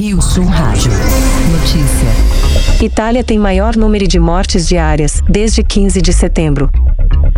[0.00, 0.90] Rio Sul Rádio.
[1.52, 2.82] Notícia.
[2.82, 6.70] Itália tem maior número de mortes diárias desde 15 de setembro.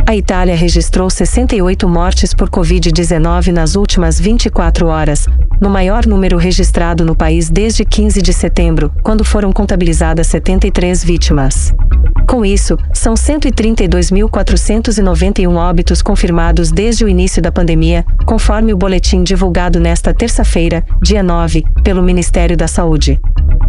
[0.06, 5.26] A Itália registrou 68 mortes por Covid-19 nas últimas 24 horas,
[5.62, 11.72] no maior número registrado no país desde 15 de setembro, quando foram contabilizadas 73 vítimas.
[12.28, 19.78] Com isso, são 132.491 óbitos confirmados desde o início da pandemia, conforme o boletim divulgado
[19.78, 23.20] nesta terça-feira, dia 9, pelo Ministério da Saúde.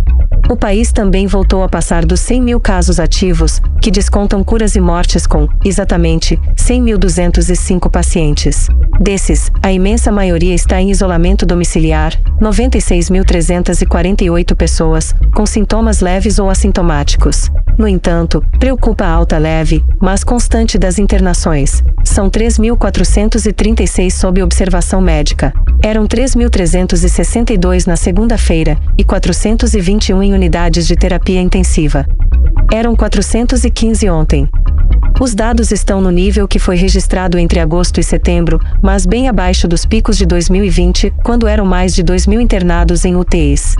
[0.50, 4.80] O país também voltou a passar dos 100 mil casos ativos, que descontam curas e
[4.80, 8.66] mortes com, exatamente, 100.205 pacientes.
[8.98, 17.50] Desses, a imensa maioria está em isolamento domiciliar, 96.348 pessoas, com sintomas leves ou assintomáticos.
[17.76, 21.84] No entanto, preocupa a alta leve, mas constante das internações.
[22.18, 25.52] São 3.436 sob observação médica.
[25.80, 32.04] Eram 3.362 na segunda-feira e 421 em unidades de terapia intensiva.
[32.72, 34.48] Eram 415 ontem.
[35.20, 39.68] Os dados estão no nível que foi registrado entre agosto e setembro, mas bem abaixo
[39.68, 43.76] dos picos de 2020, quando eram mais de 2 mil internados em UTIs.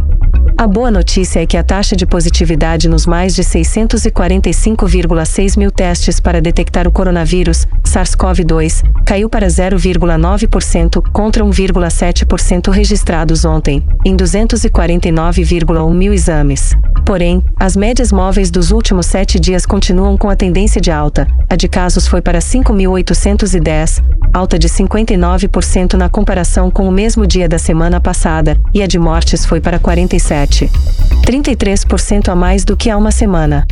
[0.61, 6.19] A boa notícia é que a taxa de positividade nos mais de 645,6 mil testes
[6.19, 16.13] para detectar o coronavírus, SARS-CoV-2, caiu para 0,9% contra 1,7% registrados ontem, em 249,1 mil
[16.13, 16.75] exames.
[17.07, 21.29] Porém, as médias móveis dos últimos sete dias continuam com a tendência de alta.
[21.49, 24.03] A de casos foi para 5.810,
[24.35, 28.99] alta de 59% na comparação com o mesmo dia da semana passada, e a de
[28.99, 30.48] mortes foi para 47.
[31.27, 33.67] 33% a mais do que há uma semana.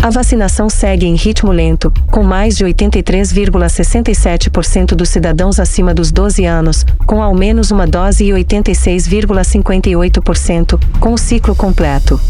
[0.00, 6.44] A vacinação segue em ritmo lento, com mais de 83,67% dos cidadãos acima dos 12
[6.44, 12.20] anos, com ao menos uma dose e 86,58% com o ciclo completo.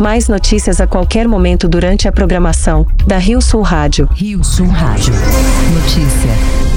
[0.00, 4.08] Mais notícias a qualquer momento durante a programação da Rio Sul Rádio.
[4.12, 5.14] Rio Sul Rádio.
[5.74, 6.73] Notícia.